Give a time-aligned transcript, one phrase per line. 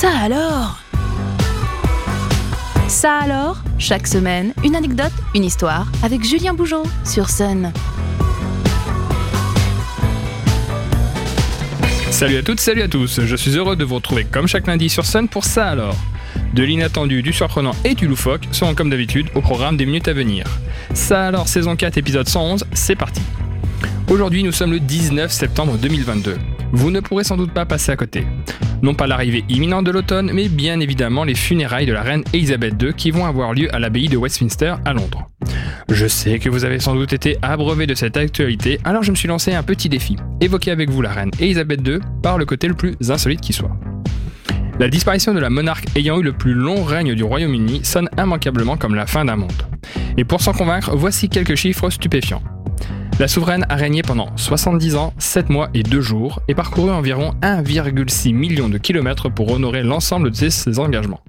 [0.00, 0.78] Ça alors?
[2.86, 7.72] Ça alors Chaque semaine, une anecdote, une histoire avec Julien Bougeot sur Sun.
[12.12, 13.22] Salut à toutes, salut à tous.
[13.24, 15.96] Je suis heureux de vous retrouver comme chaque lundi sur Sun pour ça alors.
[16.54, 20.12] De l'inattendu, du surprenant et du loufoque seront comme d'habitude au programme des minutes à
[20.12, 20.46] venir.
[20.94, 23.22] Ça alors, saison 4, épisode 111, c'est parti.
[24.08, 26.38] Aujourd'hui, nous sommes le 19 septembre 2022.
[26.70, 28.24] Vous ne pourrez sans doute pas passer à côté.
[28.82, 32.80] Non pas l'arrivée imminente de l'automne, mais bien évidemment les funérailles de la reine Elisabeth
[32.80, 35.28] II qui vont avoir lieu à l'abbaye de Westminster à Londres.
[35.90, 39.16] Je sais que vous avez sans doute été abreuvé de cette actualité, alors je me
[39.16, 40.16] suis lancé un petit défi.
[40.40, 43.76] Évoquer avec vous la reine Elisabeth II par le côté le plus insolite qui soit.
[44.78, 48.76] La disparition de la monarque ayant eu le plus long règne du Royaume-Uni sonne immanquablement
[48.76, 49.50] comme la fin d'un monde.
[50.16, 52.42] Et pour s'en convaincre, voici quelques chiffres stupéfiants.
[53.18, 57.34] La souveraine a régné pendant 70 ans, 7 mois et 2 jours et parcouru environ
[57.42, 61.20] 1,6 million de kilomètres pour honorer l'ensemble de ses engagements.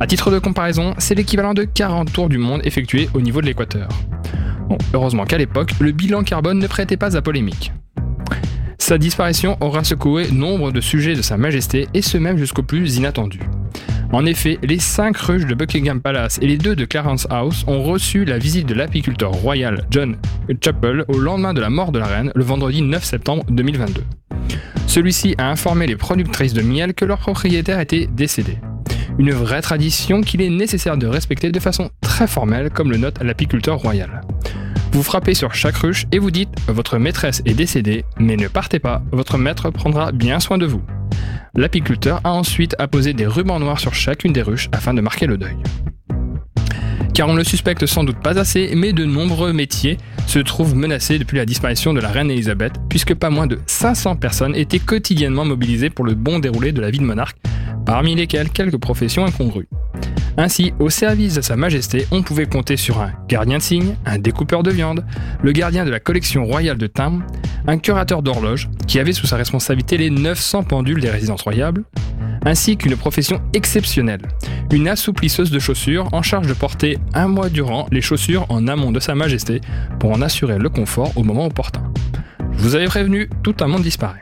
[0.00, 3.46] A titre de comparaison, c'est l'équivalent de 40 tours du monde effectués au niveau de
[3.46, 3.88] l'équateur.
[4.92, 7.72] heureusement qu'à l'époque, le bilan carbone ne prêtait pas à polémique.
[8.78, 12.96] Sa disparition aura secoué nombre de sujets de Sa Majesté et ce même jusqu'au plus
[12.96, 13.40] inattendu.
[14.14, 17.82] En effet, les cinq ruches de Buckingham Palace et les deux de Clarence House ont
[17.82, 20.16] reçu la visite de l'apiculteur royal John
[20.62, 24.04] Chappell au lendemain de la mort de la reine, le vendredi 9 septembre 2022.
[24.86, 28.58] Celui-ci a informé les productrices de miel que leur propriétaire était décédé.
[29.18, 33.20] Une vraie tradition qu'il est nécessaire de respecter de façon très formelle, comme le note
[33.20, 34.20] l'apiculteur royal.
[34.92, 38.78] Vous frappez sur chaque ruche et vous dites Votre maîtresse est décédée, mais ne partez
[38.78, 40.82] pas, votre maître prendra bien soin de vous.
[41.56, 45.38] L'apiculteur a ensuite apposé des rubans noirs sur chacune des ruches afin de marquer le
[45.38, 45.56] deuil.
[47.14, 51.16] Car on le suspecte sans doute pas assez, mais de nombreux métiers se trouvent menacés
[51.16, 55.44] depuis la disparition de la reine Elisabeth, puisque pas moins de 500 personnes étaient quotidiennement
[55.44, 57.36] mobilisées pour le bon déroulé de la vie de monarque,
[57.86, 59.68] parmi lesquelles quelques professions incongrues.
[60.36, 64.18] Ainsi, au service de Sa Majesté, on pouvait compter sur un gardien de cygne, un
[64.18, 65.04] découpeur de viande,
[65.42, 67.24] le gardien de la collection royale de timbres,
[67.68, 71.84] un curateur d'horloge, qui avait sous sa responsabilité les 900 pendules des résidences royales,
[72.44, 74.22] ainsi qu'une profession exceptionnelle,
[74.72, 78.90] une assouplisseuse de chaussures en charge de porter un mois durant les chaussures en amont
[78.90, 79.60] de Sa Majesté
[80.00, 81.84] pour en assurer le confort au moment opportun.
[82.56, 84.20] Je vous avais prévenu, tout un monde disparaît.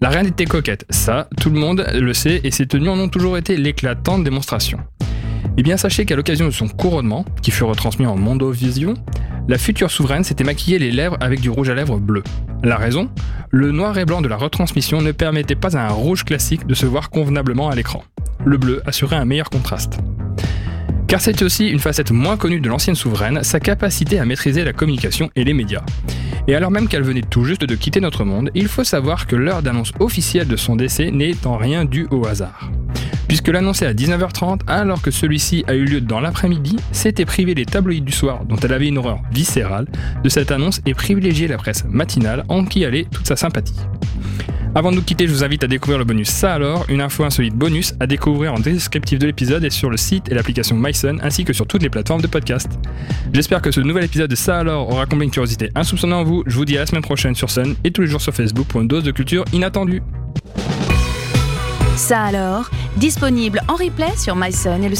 [0.00, 3.08] La reine était coquette, ça, tout le monde le sait, et ses tenues en ont
[3.08, 4.80] toujours été l'éclatante démonstration.
[5.58, 8.94] Eh bien, sachez qu'à l'occasion de son couronnement, qui fut retransmis en Mondovision,
[9.48, 12.22] la future souveraine s'était maquillée les lèvres avec du rouge à lèvres bleu.
[12.62, 13.10] La raison?
[13.50, 16.74] Le noir et blanc de la retransmission ne permettait pas à un rouge classique de
[16.74, 18.02] se voir convenablement à l'écran.
[18.46, 19.98] Le bleu assurait un meilleur contraste.
[21.06, 24.72] Car c'était aussi une facette moins connue de l'ancienne souveraine, sa capacité à maîtriser la
[24.72, 25.84] communication et les médias.
[26.48, 29.36] Et alors même qu'elle venait tout juste de quitter notre monde, il faut savoir que
[29.36, 32.70] l'heure d'annonce officielle de son décès n'est en rien due au hasard
[33.32, 37.64] puisque l'annoncer à 19h30 alors que celui-ci a eu lieu dans l'après-midi, c'était priver les
[37.64, 39.86] tabloïds du soir, dont elle avait une horreur viscérale,
[40.22, 43.80] de cette annonce et privilégier la presse matinale en qui allait toute sa sympathie.
[44.74, 47.24] Avant de nous quitter, je vous invite à découvrir le bonus Ça alors, une info
[47.24, 51.16] insolite bonus à découvrir en descriptif de l'épisode et sur le site et l'application MySun
[51.22, 52.68] ainsi que sur toutes les plateformes de podcast.
[53.32, 56.42] J'espère que ce nouvel épisode de Ça alors aura comblé une curiosité insoupçonnée en vous.
[56.46, 58.66] Je vous dis à la semaine prochaine sur Sun et tous les jours sur Facebook
[58.66, 60.02] pour une dose de culture inattendue.
[61.96, 64.96] Ça alors, disponible en replay sur myson et le